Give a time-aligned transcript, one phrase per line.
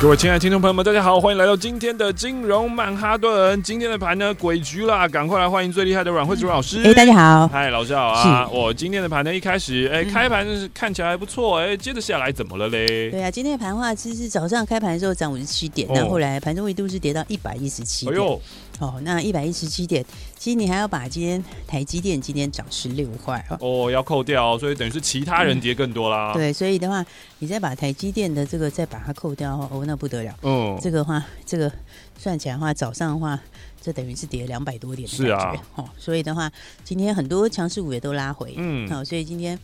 [0.00, 3.62] 各位亲爱的听众朋友们，大家好，欢迎来到今天的金融曼哈顿。
[3.62, 6.82] 今天的盘呢，鬼局啦，赶快来欢迎最厉害的阮惠慈老师。
[6.82, 8.48] 哎，大家好，嗨，老师好啊。
[8.48, 13.10] 我今天的盘呢，一开始哎，开盘是看起来还不错，哎，接着下来怎么了嘞？
[13.10, 18.08] 对啊，今天的盘的话，其实早上开盘的时候涨五十七点，那后来盘中一度是跌到一百一十七。
[18.08, 18.40] 哎呦。
[18.78, 20.02] 哦，那一百一十七点，
[20.40, 26.32] 其实你还要把今天台积电今天涨十六块哦，哦，要扣掉，所以等于是其他人跌更多啦。
[26.32, 27.04] 嗯、对，所以的话，
[27.40, 30.34] 你再把台积电的这个再把它扣掉哦，那不得了。
[30.40, 31.70] 嗯，这个话，这个
[32.16, 33.38] 算起来的话，早上的话，
[33.82, 35.26] 这等于是跌了两百多点的感觉。
[35.26, 35.66] 是啊。
[35.74, 36.50] 哦，所以的话，
[36.82, 38.54] 今天很多强势股也都拉回。
[38.56, 38.88] 嗯。
[38.88, 39.58] 好、哦，所以今天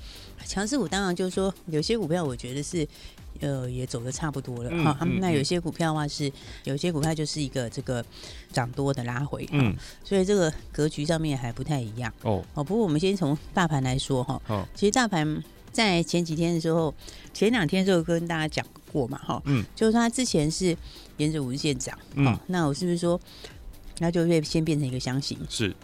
[0.44, 2.86] 强势股当然就是说，有些股票我觉得是。
[3.40, 5.20] 呃，也走的差不多了哈、嗯嗯。
[5.20, 6.32] 那有些股票的话是，
[6.64, 8.02] 有些股票就是一个这个
[8.50, 12.44] 涨多的拉回，嗯，所以这个格局上面还不太一样哦。
[12.52, 16.94] 哦，不过我们先从大盘来说哈，哦，其实大盘在前几天的时候，
[17.32, 20.76] 前两天就跟大家讲过嘛，哈，嗯，就是它之前是
[21.16, 23.18] 沿着五日线涨，嗯，那我是不是说，
[24.00, 25.38] 那就会先变成一个箱型？
[25.48, 25.74] 是。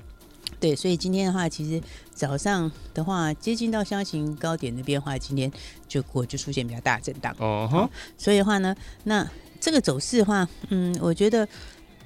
[0.60, 1.82] 对，所以今天的话，其实
[2.14, 5.50] 早上的话接近到箱型高点的变化，今天
[5.88, 7.34] 就过就出现比较大的震荡。
[7.38, 9.26] 哦哈，所以的话呢，那
[9.58, 11.48] 这个走势的话，嗯，我觉得。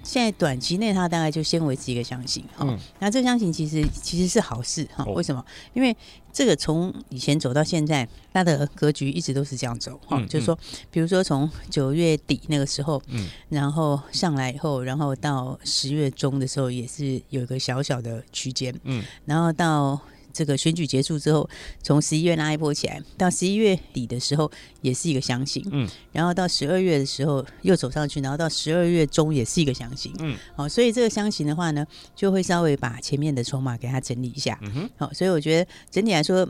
[0.07, 5.05] 现在短期内它大概就先维持一个箱型哈，嗯、那这个箱型其实其实是好事哈。
[5.07, 5.45] 为什么？
[5.75, 5.95] 因为
[6.33, 10.17] 这个从以前走到现在，它的格局一直都是这样走哈。
[10.21, 10.57] 嗯、就是说，
[10.91, 20.01] 比如说从九月底那个时候，嗯，然后上来以后，然后到十月中的时候，也是有一个小小的区间，嗯，然后到。
[20.37, 21.49] 这个选举结束之后，
[21.83, 24.51] 从十一月拉一波起来，到十一月底的时候
[24.83, 36.47] 也是一个箱型，嗯，然后到十二月的时候又走上去，然后到十二月中也是一个箱型，嗯，好，所以这个箱型的话呢，就会稍微把前面的筹码给它整理一下，嗯哼，好，所以我觉得整体来说，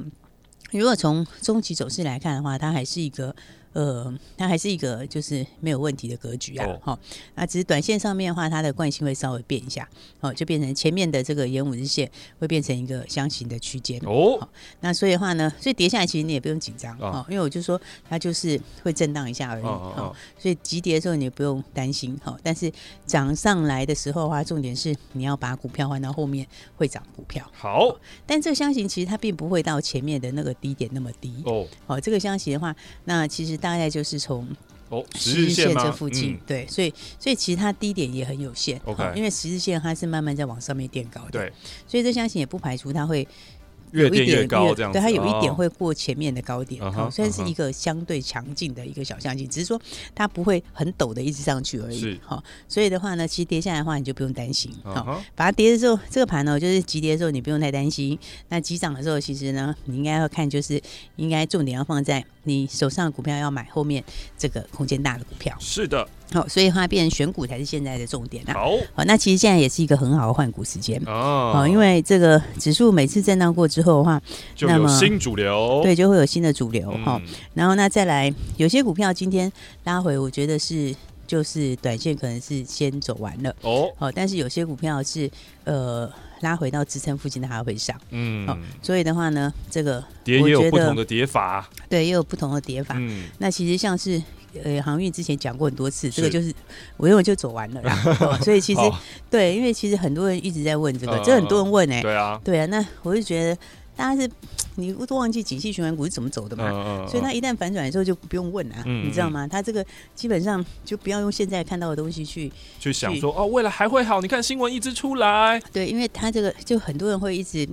[0.72, 3.34] 如果从中期走势来看的话，它还是一个。
[3.76, 6.98] 呃，它还是一个就是没有问题的格局啊，好、哦，
[7.34, 9.86] 那只是短线上面的话，它的惯性会稍微变一下，
[10.20, 14.48] 哦，就变成前面的这个沿五日线会变成一个箱型的区间哦，
[14.80, 17.78] 那所以的话呢，所以跌下来其实你也不用紧张哦，因为我就说
[18.08, 22.72] 它就是会震荡一下而已，哦，所以急跌的时候你也不用担心，哈、哦，但是
[23.04, 33.58] 涨上来的时候的话，重点是你要把股票换到后面会涨股票，好、哦，但这个箱型其实它并不会到前面的那个低点那么低哦，哦，这个箱型的话，那其实。
[33.66, 34.46] 大概就是从
[34.88, 41.52] 哦十日线这附近，对，所以所以其实它低点也很有限，OK，因为十日线它是慢慢在往上面垫高的，对，
[41.88, 43.26] 所以这相信也不排除它会。
[43.92, 49.80] 越垫越高，这样对，它有一点会过前面的高点，好，虽然是一个相对强劲的一个小箱型，只是说
[50.14, 60.80] 它不会很陡的一直上去而已，好，所以的话呢，其实跌下来的话你就不用担心，好，把它跌的时候，这个盘呢就是急跌的时候你不用太担心，那急涨的时候其实呢你应该要看就是
[61.16, 64.02] 应该重点要放在你手上的股票要买后面
[64.38, 66.06] 这个空间大的股票，是的。
[66.32, 68.54] 好，所以它变成选股才是现在的重点啊。
[68.54, 71.52] 好，好，那其实现在也是一个很好的换股时间哦。
[71.54, 74.20] 好，因为这个指数每次震荡过之后的话，
[74.54, 77.20] 就有新主流，对，就会有新的主流哈。
[77.24, 79.50] 嗯、然后那再来，有些股票今天
[79.84, 80.92] 拉回，我觉得是
[81.28, 83.88] 就是短线可能是先走完了哦。
[83.96, 85.30] 好，但是有些股票是
[85.62, 86.10] 呃
[86.40, 88.46] 拉回到支撑附近的还会上，嗯。
[88.48, 92.96] 好，所以的话呢，这个跌也有不同的跌法，对，也有不同的跌法。
[92.98, 94.20] 嗯，那其实像是。
[94.64, 96.52] 呃，航运之前讲过很多次，这个就是
[96.96, 97.94] 我认为就走完了啦。
[98.42, 98.80] 所以其实
[99.30, 102.66] 对，因为其实很多人一直在问这个，这很多人问哎，对啊，对啊。
[102.66, 103.56] 那我就觉得
[103.96, 104.30] 大家是
[104.76, 107.06] 你都忘记景气循环股是怎么走的嘛？
[107.08, 109.46] 所以它一旦反转的时候就不用问了，你知道吗？
[109.46, 109.84] 它这个
[110.14, 114.20] 基本上就不要用现在看到的东西去去想说哦，未来还会好。
[114.20, 117.68] 你看新闻一直出来，对，因为它这个就很多人会一直。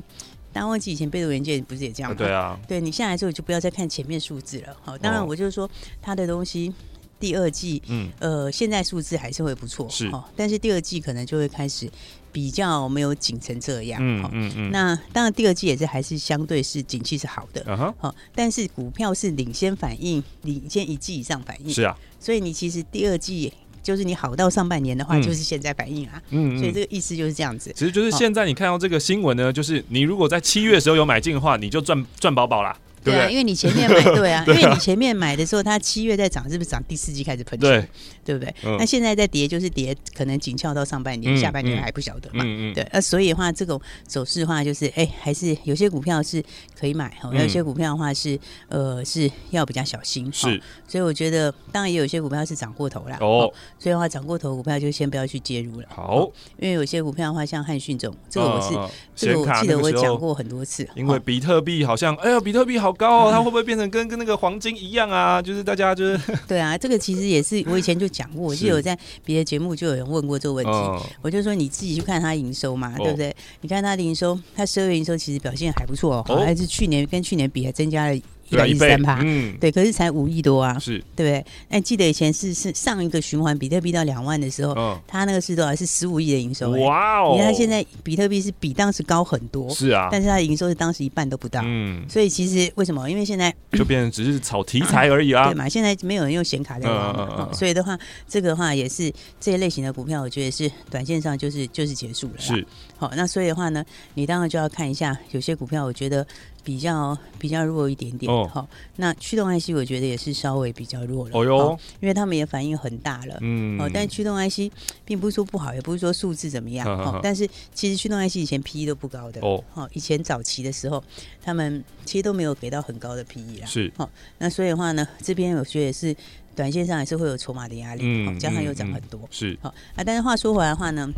[0.54, 2.16] 但忘记以前被动元件不是也这样吗？
[2.18, 4.78] 对啊，对你下来之后就不要再看前面数字了。
[4.84, 5.70] 好，当然我就是说
[6.02, 6.72] 它的东西
[7.20, 11.90] 第二季，嗯，呃，现在数字还是会不错，是，但是第二季可能就会开始
[12.32, 14.72] 比较没有紧成这样，嗯嗯嗯。
[14.72, 23.52] 那当然第二季也是还是相对是景气是好的，嗯哼，好，但是股票是领先反应，领先一季以上反应，是啊，所以你其实第二季。
[23.84, 27.72] 就是你好到上半年的话，就是现在反应啊，嗯，所以这个意思就是这样子。
[27.76, 32.76] 其实就是现在你看到这个新闻呢，就是你如果在七月的时候有买进的话，你就赚赚饱饱啦。
[33.04, 37.66] 对啊，因为你前面买， 对啊，因为你前面买的时候，它七月在涨，是不是涨第四季开始喷出？
[37.66, 37.86] 对，
[38.24, 38.54] 对不对？
[38.78, 42.44] 那现在在跌，就是跌，可能紧俏到上半年、下半年还不晓得嘛。
[42.74, 46.42] 对，那所以的话，这种走势的话，就是哎，还是有些股票是
[46.80, 48.40] 可以买，哈，有些股票的话是
[48.70, 50.32] 呃是要比较小心。
[50.32, 53.52] 是，所以我觉得，当然也有些股票是涨过头了哦。
[53.78, 55.88] 所以的话，涨过头股票就先不要去介入了。
[55.90, 60.88] 好，因为有些股票的话，像汉讯这种，这个我是这个我记得我讲过很多次。
[60.96, 62.93] 因为比特币好像，哎呀，比特币好。
[62.94, 65.42] 高、哦，它会不会变成跟跟那个黄金一样啊？
[65.42, 73.36] 就是大家就是 对啊，这个其实也是我以前就讲过，我记得我在别的节目就有人问过这个问题，哦、我就说你自己去看它营收嘛，哦、对不对？
[73.62, 78.20] 你看它的营收，它十二月营收其实表现还不错哦，还是去年跟去年比还增加了。
[78.54, 81.46] 一百一十三趴，嗯，对，可是才五亿多啊，是，对不对？
[81.70, 85.76] 哎，记得以前是是上一个循环比特币到两万的时候，嗯，它那个是多少？
[85.76, 87.32] 是十五亿的营收，哇哦！
[87.34, 93.10] 你看它现在比特币是比当时高很多，是啊，但是它的营收是当时一半都不到，嗯，所以其实为什么？
[93.10, 95.68] 因为现在就变成只是炒题材而已啊， 对嘛？
[95.68, 97.98] 现在没有人用显卡在玩嘛，所以的话，
[98.28, 102.66] 这个的话也是这些类型的股票，我觉得是短线上就是就是结束了，是。
[102.98, 103.84] 好，那所以的话呢，
[104.14, 106.26] 你当然就要看一下有些股票，我觉得。
[106.64, 114.72] 比较比较弱一点点，好、哦，那驱动 IC 我觉得也是稍微比较弱了，哦哟，因为他们也反应很大了，嗯，哦，但驱动 IC
[115.04, 121.04] 并不是说不好，也不是说数字怎么样，哦，但是其实驱动 IC 以前 PE 都不高的，哦，哦，以前早期的时候，
[121.42, 126.16] 他们其实都没有给到很高的 PE 啦，是，哦，那所以的话呢，这边我觉得也是
[126.56, 131.12] 短线上还是会有筹码的压力，嗯，加上又涨很多，嗯嗯、是，好，啊，但是话说回来的话呢。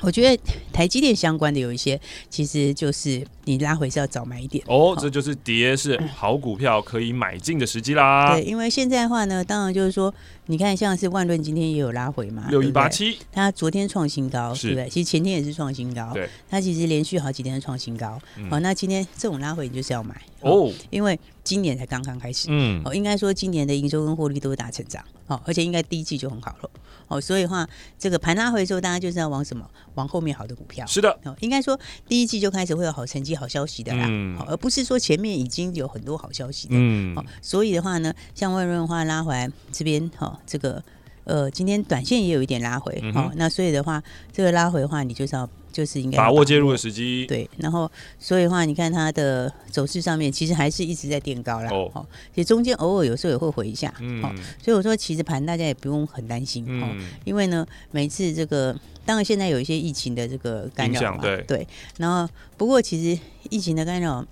[0.00, 4.96] 我觉得台积电相关的有一些，其实就是你拉回是要早买一点哦。
[4.98, 8.34] 这就是跌是好股票可以买进的时机啦。
[8.34, 10.12] 对，因为现在的话呢，当然就是说，
[10.46, 14.88] 你看像是万润今天也有拉回嘛，六一八七，它昨天创新高，是对不对？
[14.90, 18.20] 其实前天也是创新高，对，它其实连续好几天创新高。
[18.50, 26.70] 好，那今天这种拉回你就是要买哦，因为今年才刚刚开始，嗯，哦，应该说今年的营收跟获利都会大成长，哦，而且应该第一季就很好了。
[27.08, 27.68] 哦，所以的话，
[27.98, 29.68] 这个盘拉回的时候，大家就是要往什么？
[29.94, 30.86] 往后面好的股票。
[30.86, 36.74] 是的，哦，应该说第一季就开始会有好成绩、好消息的啦，嗯，而不是说前面已经有很多好消息的。
[36.76, 40.82] 嗯，哦，所以的话呢，像万润的话拉回来这边，哦，这个
[41.26, 44.02] 呃，今天短线也有一点拉回，嗯、哦，那所以的话，
[44.32, 45.46] 这个拉回的话，你就是要。
[45.76, 51.70] 就是应该把握介入的时机，对，然后所以的话，你看它的走势上面，其实还是一直在垫高啦。
[51.70, 54.22] 哦，其实中间偶尔有时候也会回一下，嗯，
[54.64, 56.88] 所以我说其实盘大家也不用很担心，哦，
[57.26, 58.74] 因为呢，每次这个
[59.04, 61.42] 当然现在有一些疫情的这个干扰嘛，对。
[61.42, 61.68] 对，
[61.98, 62.26] 然后
[62.56, 63.20] 不过其实
[63.50, 64.26] 疫情的干扰，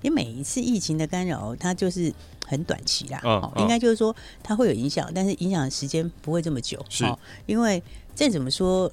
[0.00, 2.10] 因为每一次疫情的干扰，它就是
[2.52, 7.04] 很短期啦，哦，应该就是说它会有影响，但是影响的时间不会这么久，是，
[7.46, 7.82] 因为
[8.14, 8.88] 再怎么说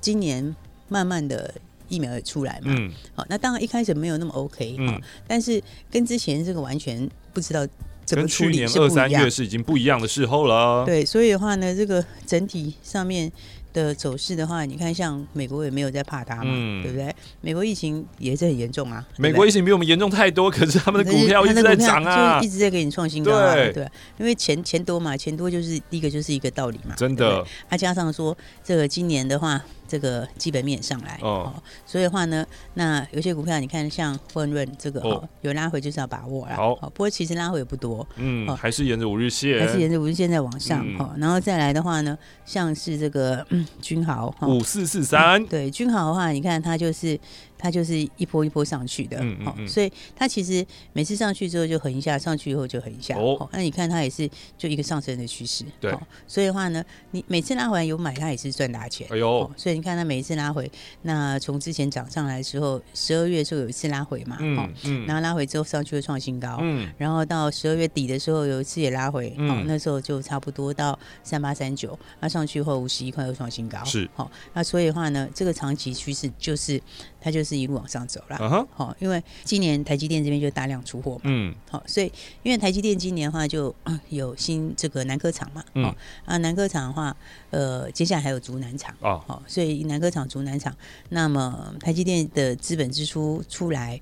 [0.00, 0.54] 今年。
[0.92, 1.54] 慢慢的
[1.88, 7.64] 疫苗也出来嘛，嗯，好，那当然一开始没有那么 OK，嗯，但是跟之前这个完全不知道
[8.04, 13.30] 怎么处理，是不一样，跟去年二三月是已经不一样的时候了，对，所以的话呢，这个整体上面。
[13.72, 17.14] 的走势的话，你看像美国也没有在怕它嘛，嗯、对不对？
[17.40, 19.06] 美国疫情也是很严重啊。
[19.16, 23.54] 美国疫情比我们严重太多，可是他们的股票一直在涨啊，就一直在给你创新高，啊。
[23.54, 23.88] 对，对，
[24.18, 26.94] 因为钱钱多嘛，钱多就是第一个就是一个道理嘛。
[26.96, 31.52] 真的，它加上说这个今年的话，这个基本面上来哦，
[31.84, 36.54] 所以的话呢，那有些股票你看像混润这个哦，有拉回就是要把握啦。
[36.54, 41.12] 好，不过其实拉回也不多，嗯，还是沿着五日线，还是沿着五日线在往上哈。
[41.18, 43.44] 然后再来的话呢，像是这个。
[43.80, 47.18] 君豪五四四三，对，君豪的话，你看它就是。
[47.60, 53.16] 它就是一波一波上去的，嗯嗯嗯，所以它其实每次上去之后就横一下，上去以后就横一下。
[53.18, 55.64] 哦，那你看它也是就一个上升的趋势。
[55.78, 55.94] 对，
[56.26, 59.06] 所以的话呢，你每次拉回来有买，它也是赚大钱。
[59.10, 60.70] 哎呦，所以你看它每一次拉回，
[61.02, 76.80] 那从之前涨上来的时候，十二月的时候有一次拉回嘛，嗯嗯，然后拉回之后上去又创新高，嗯，然后到十二月底的时候有一次也拉回，嗯，那时候就差不多到三八三九，那上去后五十一块又创新高，是，好，那所以的话呢，这个长期趋势就是。
[77.22, 83.74] 它就是一路往上走了，好、uh huh.，因为今年台积电这边就大量出货嘛，嗯，好，所以因为台积电今年的话就
[84.10, 85.84] 有新这个南科厂嘛，嗯，
[86.24, 87.16] 啊，南科厂的话，
[87.50, 90.74] 呃，接下来还有竹南厂，哦，好，所以南科厂、竹南厂，
[91.10, 94.00] 那么台积电的资本支出出来，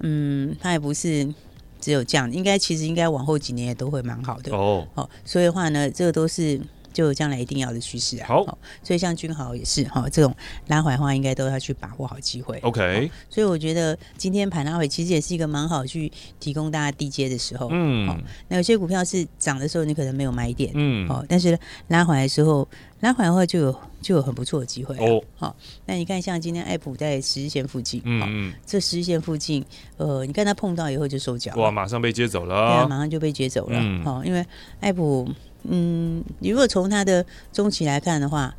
[0.00, 1.32] 嗯，它也不是
[1.80, 6.60] 只有这样，应该其实应该往后几年也都会蛮好的，哦，好，所以的话呢，这个都是。
[6.94, 8.28] 就将来一定要的趋势啊。
[8.28, 10.34] 好，所以像君豪也是哈，这种
[10.68, 12.58] 拉回的话，应该都要去把握好机会。
[12.60, 16.10] OK，所以我觉得今天盘拉回其实也是一个蛮好去
[16.40, 17.68] 提供大家低阶的时候。
[17.70, 21.58] 嗯，那有些股票是涨的时候你可能没有买点，嗯，哦，但是
[21.88, 22.66] 拉回来的时候，
[23.00, 25.20] 拉回来的话就有就有很不错的机会哦。
[25.36, 29.64] 好，那你看像今天爱普在十日线附近，嗯，这十日线附近，
[29.96, 34.04] 呃，你看它碰到以后就收脚，哇，马上被接走了，对啊，马上就被接走了。
[34.04, 34.46] 好，因为
[34.80, 35.28] 爱普。
[35.64, 38.54] 嗯，你如果从它的中期来看的话，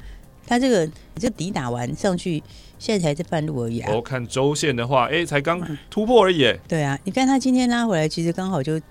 [0.45, 2.43] 它这个这底打完上去，
[2.77, 3.91] 现在才在半路而已啊。
[3.93, 6.53] 我看周线的话，哎、欸，才刚突破而已。
[6.67, 8.81] 对啊，你看它今天拉回来，其实刚好就。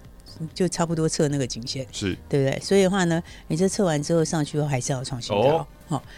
[0.52, 2.58] 就差不多测那个颈线，是对不对？
[2.58, 5.66] 所以的话呢，你这测完之后上去后还是要创新高，哦，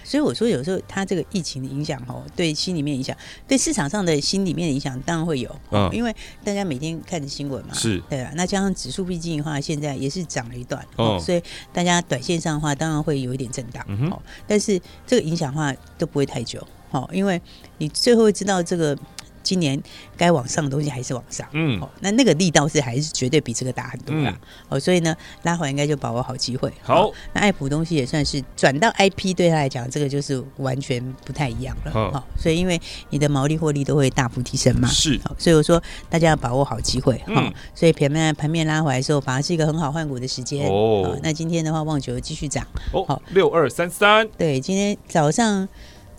[0.05, 8.33] 所以我说有时候它这个疫情的影响哦，对心里面影响，对市场上的心里面的影响当然会有，嗯，因为大家每天看着新闻嘛，是对啊。
[8.35, 11.43] 那加上指数毕竟的话，现在也是涨了一段，哦，所以
[11.73, 17.41] 大家短线上的话，当然会有一点震荡，哦，但是这个影响的话都不会太久，哦，因为
[17.79, 18.97] 你最后会知道这个。
[19.47, 19.81] 今年
[20.17, 26.73] 该往上的东西还是往上，嗯，哦，那那个力道是还是绝对比这个大很多啦，嗯、哦，所以呢，拉回应该就把握好机会。
[26.83, 37.37] 好，那爱普东西也算是转到 IP，对他来讲，这个就是完全不太一样了，好、哦，所以因为你的毛利获利都会大幅提升嘛，是，好，所以我说大家要把握好机会，哈、嗯。
[37.37, 40.67] 哦，所以盘面盘面拉回来的时候，反而是一个很好换股的时间。
[40.69, 41.21] 哦，哦。
[41.23, 45.69] 那今天的话，望九继续涨，哦，好，六二三三，对，今天早上。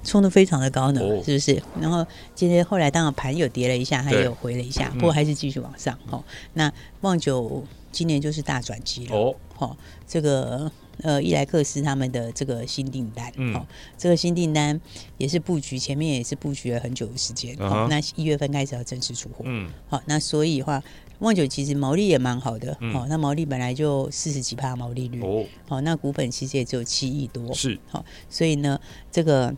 [0.08, 1.62] 冲的非常的高呢，是不是？
[1.82, 6.00] 然后今天后来当然盘有跌了一下，它也有回了一下，不过还是继续往上。
[6.10, 6.24] 哦，
[6.54, 6.72] 那
[7.02, 7.62] 旺九
[7.92, 9.16] 今年就是大转机了。
[9.18, 10.72] 哦，好，这个
[11.02, 14.80] 呃伊莱克斯他们的这个新订单，哦，这个新订单
[15.18, 17.54] 也是布局，前面也是布局了很久的时间。
[17.60, 19.44] 哦，那一月份开始要正式出货。
[19.44, 20.82] 嗯，好，那所以的话，
[21.20, 22.72] 旺九其实毛利也蛮好的。
[22.94, 25.22] 哦，那毛利本来就四十几帕毛利率。
[25.22, 27.54] 哦，好，那股本其实也只有七亿多。
[27.54, 28.80] 是，好，所以呢，
[29.12, 29.54] 这个。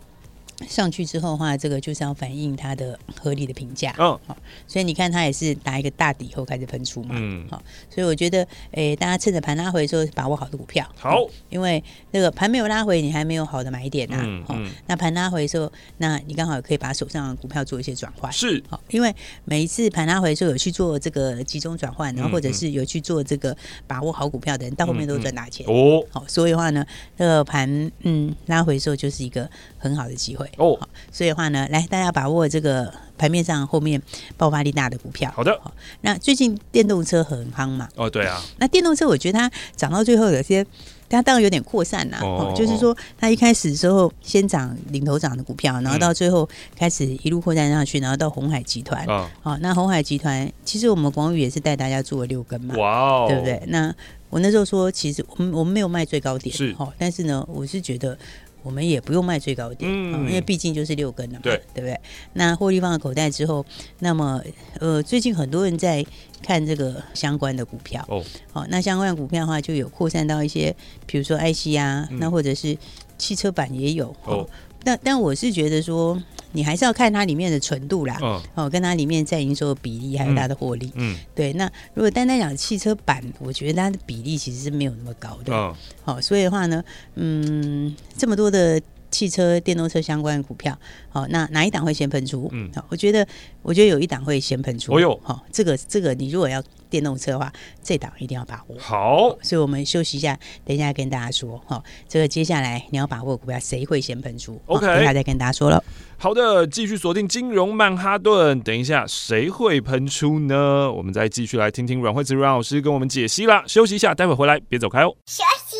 [0.68, 3.94] 上去之后的话，这个就是要反映它的合理的评价。
[3.98, 4.38] 嗯，好，
[4.68, 7.16] 所以你看它也是打一个大底后开始喷出嘛。
[7.18, 10.88] 嗯，好，所以我觉得，诶，大家趁着盘拉回的时候把握好的股票。
[10.98, 14.18] 好，因为那个盘没有拉回，你还没有好的买点呐。
[14.22, 14.56] 嗯，好，
[14.88, 18.32] 那盘拉回的时候，那你刚好可以把手上的股票做一些转换。
[18.32, 23.56] 是，好，因为每一次盘拉回的时候有去做这个集中转换，然后或者是有去做这个
[23.88, 25.66] 把握好股票的人，到后面都赚大钱。
[25.68, 26.86] 哦，好，所以的话呢，
[27.18, 30.49] 这个盘嗯拉回的时候就是一个很好的机会。
[30.58, 34.02] 哦，好，所以的话呢，来大家把握这个盘面上后面
[34.38, 35.32] 爆发力大的股票。
[35.36, 37.88] 好的，好，那最近电动车很夯嘛？
[37.96, 38.42] 哦，对啊。
[38.58, 40.66] 那电动车我觉得它涨到最后有些，
[41.10, 42.20] 它当然有点扩散呐。
[42.22, 49.06] 哦，就是说它一开始的时候先涨领头涨的股票，然后到最后开始一路扩散上去，然后到红海集团。
[49.08, 52.76] 哦，好，那红海集团其实我们广宇也是带大家做了六根嘛。
[52.78, 53.62] 哇哦，对不对？
[53.68, 53.94] 那
[54.30, 58.18] 我那时候说，其实我们我们没有卖最高点，是，哦，但是呢，我是觉得。
[58.64, 62.00] 我们也不用卖最高点，嗯，因为毕竟就是六根了嘛，对，对不对？
[62.34, 63.66] 那获利放在口袋之后，
[64.00, 64.42] 那么
[64.80, 66.06] 呃，最近很多人在
[66.42, 70.76] 看这个相关的股票，哦，好，那相关的股票的话，就有扩散到一些，
[71.06, 72.78] 比如说 IC 啊，嗯、那或者是
[73.18, 74.48] 汽车板也有，哦，
[74.84, 76.22] 但但我是觉得说。
[76.52, 81.54] 你还是要看它里面的纯度啦，哦，哦，跟它里面在营收的比例，还有它的获利，嗯，嗯对。
[81.54, 86.84] 那如果单单讲汽车板，我觉得它的比例其实是没有那么高的，哦，好，所以的话呢，
[87.16, 88.82] 嗯，这么多的。
[89.12, 90.78] 汽车、电动车相关的股票，
[91.10, 92.50] 好，那哪一档会先喷出？
[92.52, 93.28] 嗯，好，我觉得，
[93.62, 94.94] 我觉得有一档会先喷出。
[94.96, 97.52] 哦呦，好，这个这个，你如果要电动车的话，
[97.84, 98.78] 这档一定要把握。
[98.80, 105.84] 好，所以我们休息一下，等一下跟大家说，哈，这个接下来你要把握股票，谁会先喷出？OK，等一下再跟大家说了。
[106.18, 110.92] 好的，继续锁定金融曼哈顿，等一下谁会喷出呢？
[110.92, 113.64] 我们再继续来听听阮惠慈阮老师跟我们解析啦。
[113.66, 115.16] 休息一下，待会回来，别走开哦。
[115.26, 115.80] 休息。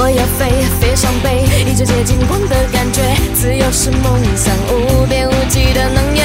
[0.00, 3.02] 我要飞，飞上北，一直接近光的感觉。
[3.34, 6.24] 自由是梦想，无边无际的能源。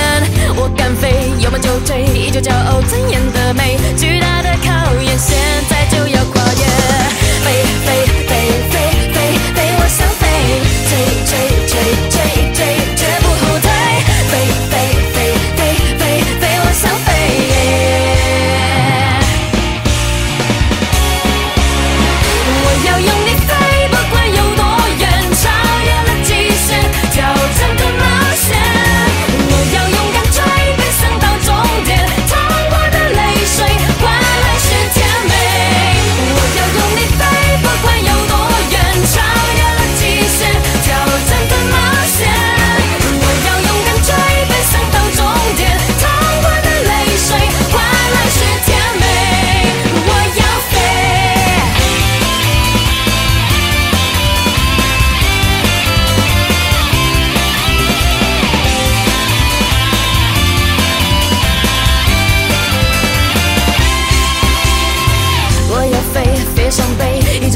[0.55, 3.79] 我敢飞，有梦就追，依旧骄傲尊严的美。
[3.97, 5.35] 巨大的考验，现
[5.67, 5.72] 在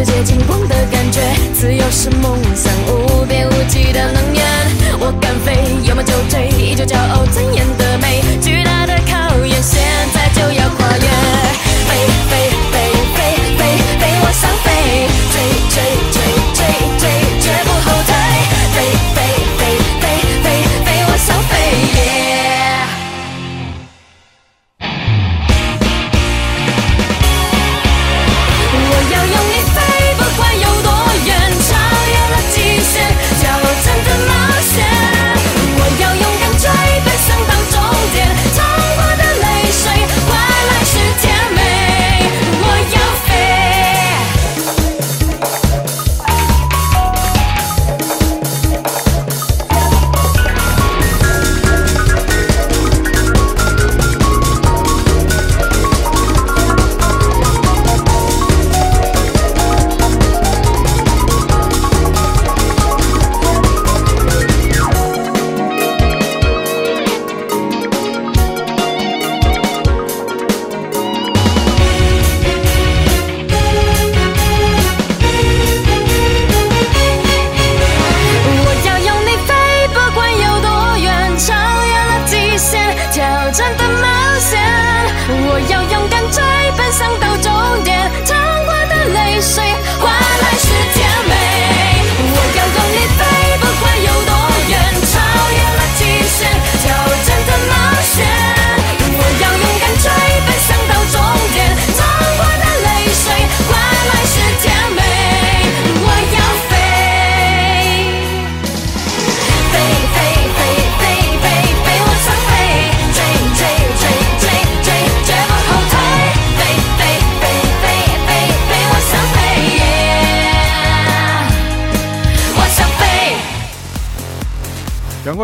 [0.08, 1.20] 接近光的感觉
[1.54, 2.72] 自由是梦想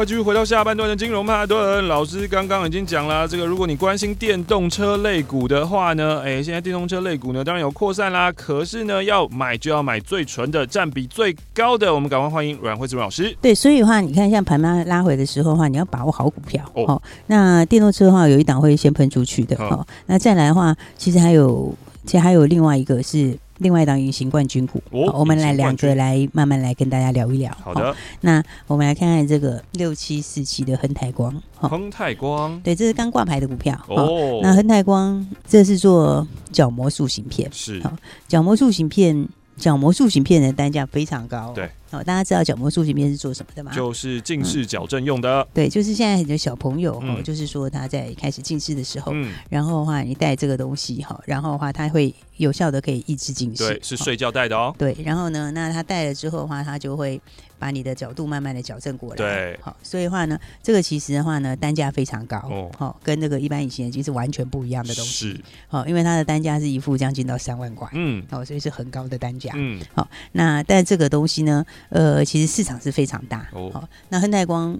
[0.05, 11.93] 继续回到下半段的金融曼哈顿，老师刚刚已经讲了，这个如果你关心电动车类股的话呢，哎，现在电动车类股呢当然有扩散啦，可是呢要买就要买最纯的，占比最高的。
[11.93, 13.35] 我们赶快欢迎阮慧慈老师。
[13.41, 17.01] 对，所以的话，你看像盘拉拉回的时候的话，你要把握好股票哦。
[17.27, 19.85] 那电动车的话，有一档会先喷出去的哦。
[20.07, 21.73] 那再来的话，其实还有，
[22.05, 23.37] 其实还有另外一个是。
[23.59, 27.55] 另外一档隐形冠军股，哦、我们来两个来慢慢来跟大家聊一聊。
[27.61, 31.33] 好的，哦、那我们来看看这个六七四七的亨泰光。
[31.55, 33.79] 亨泰光，对，这是刚挂牌的股票。
[33.87, 37.81] 哦，那亨泰光这是做角膜塑形片，是。
[38.27, 41.51] 角膜塑形片，角膜塑形片的单价非常高。
[41.53, 41.69] 对。
[41.93, 43.71] 哦，大家知道角膜塑形片是做什么的吗？
[43.73, 45.47] 就是近视矫正用的、嗯。
[45.53, 53.67] 对，就是现在很多小朋友哦，就是说他在开始近视的时候，嗯、然后的话你戴这个东西哈，然后的话它会有效的可以抑制近视。
[53.67, 54.73] 对，是睡觉戴的哦。
[54.77, 57.21] 对，然后呢，那他戴了之后的话，他就会。
[57.59, 74.77] 把你的角度慢慢的矫正过来，对，好，所以的话呢，这个其实的话呢，单价非常高，哦，好，跟那个一般隐形眼镜是完全不一样的东西，是，好，因为它的单价是一副将近到三万块，嗯，好，所以是很高的单价，嗯，好，那但这个东西呢，呃，其实市场是非常大，哦，好，那亨泰光。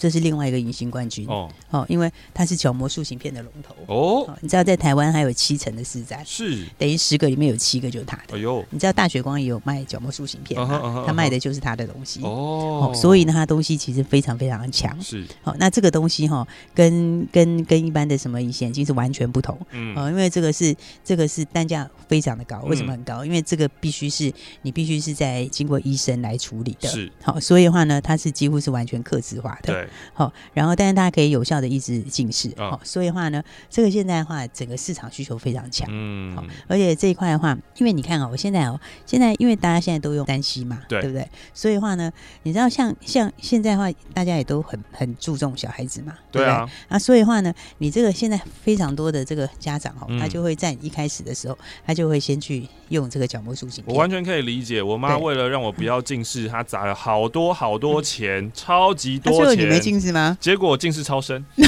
[0.00, 4.34] 这是另外一个隐形冠军哦，哦，因为它是角膜塑形片的龙头哦。
[4.40, 8.34] 你知道在台湾还有七成的市占，是等于十个里面有七个就是它的。
[8.34, 11.04] 哎呦，你知道大学光也有卖角膜塑形片吗？
[11.06, 12.90] 他卖的就是他的东西哦。
[12.94, 14.98] 所以呢，他东西其实非常非常的强。
[15.02, 19.58] 是，好，那这个东西哈，跟跟跟一般的什么隐形眼镜是完全不同。
[19.72, 22.62] 嗯，因为这个是这个是单价非常的高。
[22.62, 23.22] 为什么很高？
[23.22, 24.32] 因为这个必须是
[24.62, 26.88] 你必须是在经过医生来处理的。
[26.88, 29.74] 是，好，所以的话呢，它是几乎是完全克制化的。
[29.74, 29.89] 对。
[30.12, 41.28] 好，然后但是它可以有效的抑制近视，好、哦，所以的话呢，这个现在的话，整个市场需求非常强，嗯，好，而且这一块的话，因为你看啊，我现在哦，现在因为大家现在都用单 C 嘛，对，对不对？
[41.54, 53.94] 所以的话呢，你知道像像现在的话，大家也都很很注重小孩子嘛，对，对啊，啊，所以的话呢，你这个现在非常多的这个家长哦，他就会在一开始的时候，他就会先去用这个角膜塑形片。
[53.94, 59.79] 我完全可以理解，我妈为了让我不要近视，她砸了好多好多钱，嗯、超级多钱。
[59.80, 60.36] 近视吗？
[60.40, 61.64] 结果近视超深， 因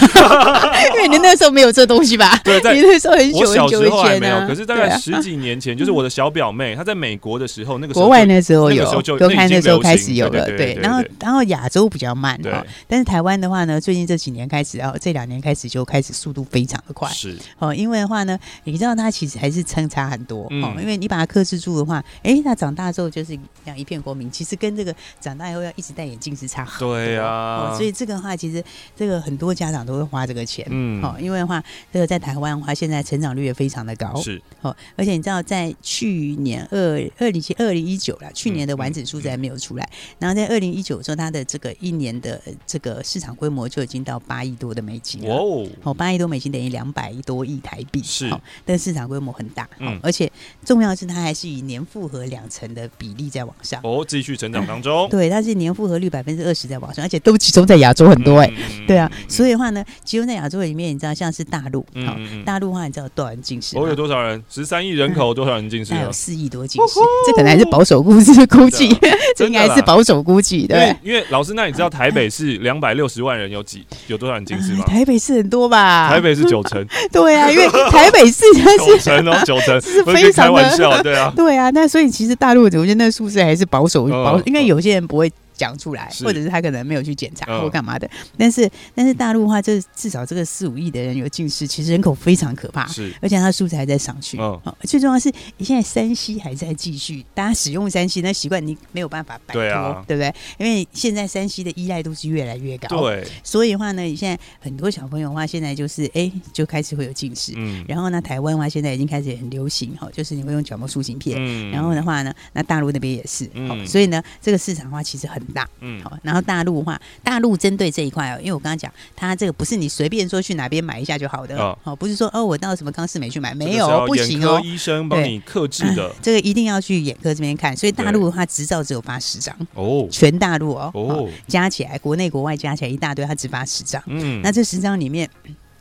[1.03, 2.39] 为你那时候没有这东西吧？
[2.45, 10.75] 对，在你那时候很久很久以前、没有，可是大概十几年前，就是我的小表妹，她在美国的时候，那个时候国外那时候有，那时候开始有了，对。
[10.83, 17.75] 然后然后亚洲比较慢哈，但是台湾的话呢，最近这几年开始，然后这两年开始就开始速度非常的快，是哦。
[17.75, 27.75] 因为的话呢，你知道它其实还是相差很多哦，因为你把它克制住的话，哎，那长大之后就是像一片光明，其实跟这个长大以后要一直戴眼镜是差很多，对啊。
[27.77, 28.37] 所以这个的话。
[28.43, 28.65] 其实
[28.97, 31.63] 这个很多家长都会花这个钱，嗯，好，因为的话，
[31.93, 39.89] 这个在台湾的话，现在成长率也非常的高，是，哦，而且你知道，在去年二二零二零一九了，去年的完整数字还没有出来，
[40.19, 48.29] 然后在二零一九时候，它的这个一年的这个市场规模就已经到八亿多的美金了，哦，哦，八亿多美金等于两百多亿台币，是，
[48.65, 50.29] 但市场规模很大，嗯，而且
[50.65, 58.41] 重要的是它还是以年复合两成的比例在往上，哦，继续成长当中，对，它是年复合率百分之二十在往上，而且都集中在亚洲很多。
[58.43, 58.55] 对，
[58.89, 63.79] 对啊，所以的话呢，集中在亚洲里面，你知道像是大陆，好，大陆的话，你知道多少人近视？
[63.79, 64.43] 我有多少人？
[64.49, 65.93] 十三亿人口，多少人近视？
[65.95, 66.95] 还有四亿多近视，
[67.27, 68.89] 这可能还是保守估计，估计
[69.37, 70.95] 这应该是保守估计，对。
[71.03, 74.85] 因为老师，那你知道台北市两百六十万人有几有多少人近视吗？
[74.87, 76.09] 台北市很多吧？
[76.09, 76.85] 台北是九成。
[77.13, 78.45] 对啊，因为台北市
[78.79, 81.71] 九成哦， 九成是非常开玩笑，对啊，对啊。
[81.71, 85.31] 那所以其实大陆，我觉得那数字还是保守保，因为有些人不会。
[85.55, 94.39] 讲出来，或者是他可能没有去检查或干嘛的，但是但是大陆的话，这至少这个四五亿的人有近视，其实人口非常可怕，是，而且它数字还在上去。
[94.39, 100.35] 哦，最重要的是，你现在山西还在继续，大家使用山西那习惯你没有办法摆脱，对啊，对不对？
[100.59, 135.29] 因为现在山西的依赖度是越来越高，对，所以的话呢，你现在很多小朋友的话，现在就是哎，就开始会有近视，嗯，然后呢，台湾的话现在已经开始很流行哈，就是你会用角膜塑形片，嗯，然后的话呢，那大陆那边也是，嗯，所以呢，这个市场的话其实很大，嗯，好，然后大陆的话，大陆针对这一块哦，因为我刚刚讲，它这个不是你随便说去哪边买一下就好的，哦，不是说哦，我到什么康世美去买，没有，不行哦，医生帮你克制的， 这个一定要去眼科这边看，所以大陆的话执照只有发十张，哦，全大陆哦，哦，加起来国内国外加起来一大堆，它只发十张，嗯，那这十张里面。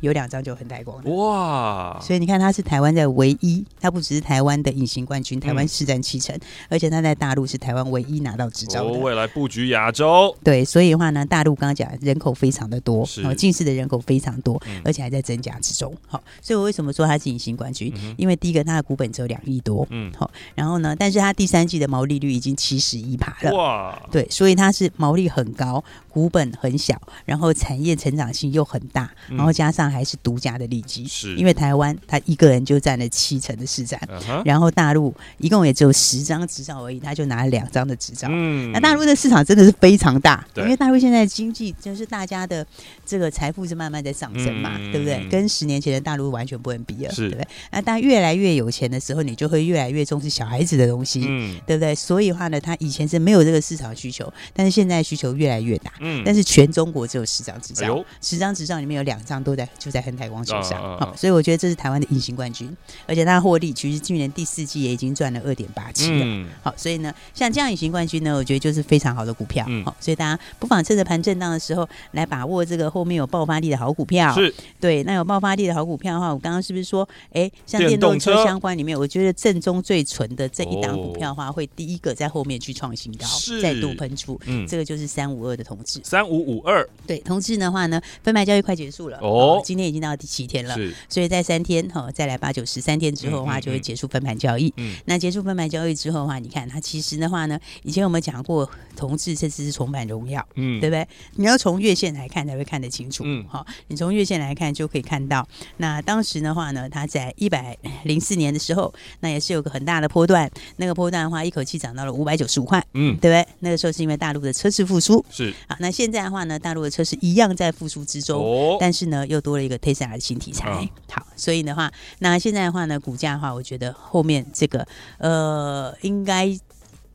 [0.01, 1.99] 有两张就很带光哇！
[2.01, 6.37] 所以你看，他是台湾的唯一，他不只是台湾的隐形冠军，台湾市占七成，
[6.69, 8.91] 而且他在大陆是台湾唯一拿到执照的。
[8.99, 15.95] 未来布局亚洲，对，所以的话呢，大陆刚刚讲人口非常的多，哦，近视的人口非常多，而且还在增加之中。
[16.07, 17.93] 好，所以我为什么说他是隐形冠军？
[18.17, 29.91] 因为第一个，他的股本只有两亿多，嗯，好，然后呢，但是他第三季的毛利率已经七十一趴了，哇，对，所以他是毛利很高，股本很小，然后产业成长性又很大，然后加上。
[29.91, 38.27] 还是独家的利基，是因为台湾他一个人就占了七成的市占，uh huh、然后大陆一共也只有十张执照而已，他就拿了两张的执照。
[38.31, 42.65] 嗯，那大陆的市场真的是非常大，因为大陆现在经济就是大家的
[43.05, 45.27] 这个财富是慢慢在上升嘛，嗯、对不对？
[45.29, 47.47] 跟十年前的大陆完全不能比了，是对不对？
[47.71, 51.93] 那当越来越有钱的时候，你就会越来越重视小孩子的东西，嗯，对不对？
[51.95, 83.27] 所以的话呢，他以前是没有这个市场需求，但是现在需求越来越大，嗯，但是全中国只有十张执照，十张执照里面有两张都在就在恒泰光手上，好，所以我觉得这是台湾的隐形冠军，而且他获利其实去年第四季也已经赚了二点八七了，好，所以呢，像这样隐形冠军呢，我觉得就是非常好的股票，好，所以大家不妨趁着盘震荡的时候来把握这个后面有爆发力的好股票，是，对，那有爆发力的好股票的话，我刚刚是不是说，哎，像电动车相关里面，我觉得正宗最纯的这一档股票的话，会第一个在后面去创新高，
[83.61, 101.07] 再度喷出，嗯，这个就是三五二的同致，三五五二，对，同志的话呢，分牌交易快结束了，哦，今天已经到第七天了，是，所以在三天哈，再来八九十三天之后的话，就会结束分盘交易，嗯，那结束分盘交易之后的话，你看它其实的话呢，以前我们讲过，同志这次是重返荣耀，嗯，对不对？
[101.35, 113.47] 你要从月线来看才会看得清楚，嗯，好，你从月线来看就可以看到，那当时的话呢，它在一百零四年的时候，那也是有个很大的波段，那个波段的话，一口气涨到了五百九十五块，嗯，对不对？
[113.59, 115.53] 那个时候是因为大陆的车市复苏，是。
[115.67, 126.57] 好，那现在的话呢，大陆的车市一样在复苏之中，哦，但是呢，又多了一个 Tesla 的新题材，哦，好，所以的话，那现在的话呢，股价的话，我觉得后面这个呃，应该。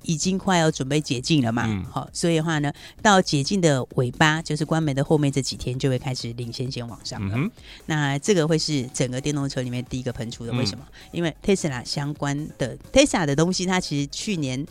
[0.02, 7.34] 已经快要准备解禁了嘛，好、嗯，所以的话呢，到解禁的尾巴，就是关门的后面这几天，就会开始领先先往上了。
[7.36, 7.50] 嗯、
[7.86, 10.84] 那这个会是整个电动车里面第一个喷出的，为什么？
[10.88, 14.64] 嗯、因为 Tesla 相关的 Tesla 的东西，它其实去年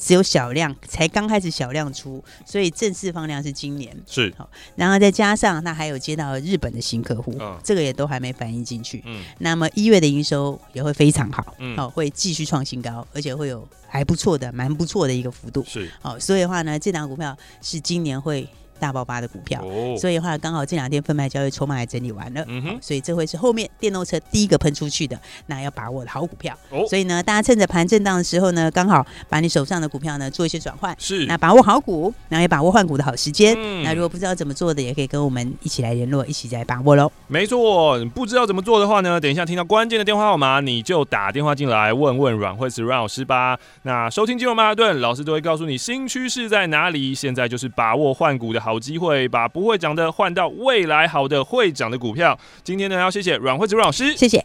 [0.00, 3.94] 只有小量，才刚开始小量出，所以正式放量是今年。
[4.06, 9.02] 是好，然后再加上那还有接到日本的新客户，哦、这个也都还没反映进去。
[9.04, 13.68] 嗯，那么一月的营收也会非常好，嗯，好，会继续创新高，而且会有。
[13.92, 15.64] 还不错的，蛮不错的一个幅度。
[15.66, 18.48] 是，好，所以的话呢，这档股票是今年会
[18.80, 26.56] 大爆发的股票，哦、所以的话刚好这两天分派交易筹码也整理完了，嗯哼，所以这会是后面电动车第一个喷出去的，那要把握的好股票。
[26.70, 33.54] 哦，所以呢，大家趁着盘震荡的时候呢，刚好把你手上的股票呢做一些转换，是，那把握好股，然后也把握换股的好时间。
[33.58, 37.12] 嗯，那如果不知道怎么做的，也可以跟我们一起来联络，一起来把握喽。
[37.26, 43.58] 没错，不知道怎么做的话呢，等一下听到关键的电话号码，你就打电话进来问问阮慧慈阮老师吧。
[43.82, 52.38] 那收听金融曼哈顿，老师都会告诉你新趋势在哪里，现在就是把握换股的好机会，把不会涨的换到未来好的会涨的股票。
[52.62, 54.44] 今天呢，要谢谢阮慧子阮老师，谢谢。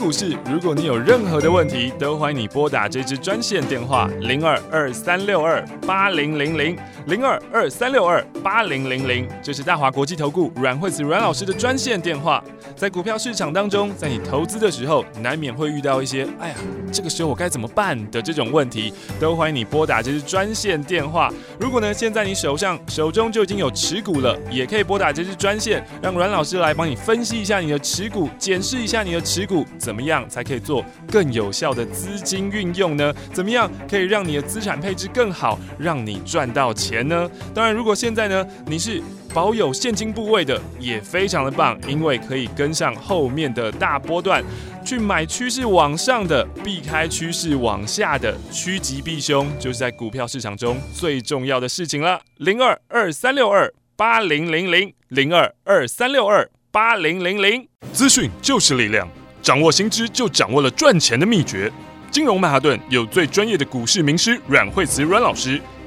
[0.00, 6.74] 股市，如果你有任何的问题，都欢迎你拨打这支专线电话零二二三六二八零零零
[7.06, 12.42] 零二二三六二八零零零，这是大华国际投顾阮惠慈阮老师的专线电话。
[12.74, 16.54] 在股票市场当中，在你投资的时候，难免会遇到一些“哎呀，
[16.90, 21.30] 这个时候我该怎么办”的这种问题，都欢迎你拨打这支专线电话。
[21.58, 29.66] 如果呢，现在你手上手中就已经有持股了，也可以拨打这支专线，让阮老师来帮你分析一下你的持股，检视一下你的持股。
[29.90, 33.12] 怎么样才可以做更有效的资金运用呢？
[33.32, 37.28] 怎么样可以让你的资产配置更好，让你赚到钱呢？
[37.52, 39.02] 当然，如果现在呢，你是
[39.34, 44.44] 保有现金部位的，也非常的棒，因为可以跟上后面的大波段，
[44.84, 52.20] 去买趋势往上的，避开趋势往下的，趋吉避凶，就是在股票市场中最重要的事情了。
[52.36, 59.08] 零二二三六二八零零零零二二三六二八零零零，资讯就是力量。
[59.42, 61.70] 掌握新知，就掌握了赚钱的秘诀。
[62.10, 65.60] 金融曼哈顿有最专业的股市名师阮惠慈阮老师，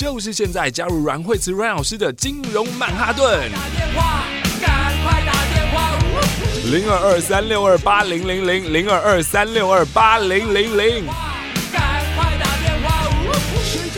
[0.00, 4.24] 就是现在加入阮慧慈阮老师的金融曼哈顿，打电话，
[4.58, 5.92] 赶快打电话，
[6.72, 11.04] 零二二三六二八零零零零二二三六二八零零零，
[11.70, 13.04] 赶快打电话，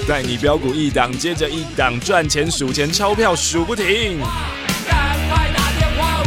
[0.09, 4.19] 带你飙股一档接着一档赚钱数钱钞票数不停，
[4.85, 6.21] 赶快打电话，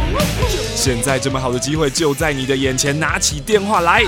[0.73, 4.05] 现在这么好的机会就在你的眼前，拿起电话来。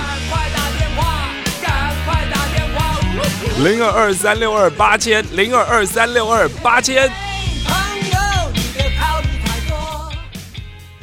[3.60, 7.10] 零二二三六二八千，零二二三六二八千，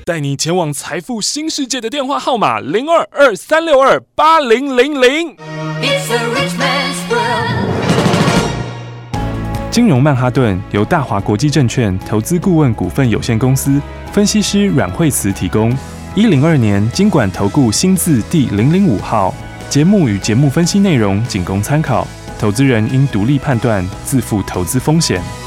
[0.05, 5.35] 带你前往财富新世界的电话号码零二二三六二八零零零。
[9.69, 13.81] 金融曼哈顿由大华国际证券投资顾问股份有限公司
[14.13, 15.77] 分析师阮慧慈提供。
[16.15, 19.33] 一零二年经管投顾新字第零零五号。
[19.67, 22.07] 节目与节目分析内容仅供参考。
[22.37, 25.44] 投资人应独立判断，自负投资风险。